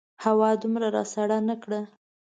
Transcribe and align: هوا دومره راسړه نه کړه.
هوا 0.23 0.49
دومره 0.61 0.87
راسړه 0.95 1.37
نه 1.49 1.55
کړه. 1.63 1.81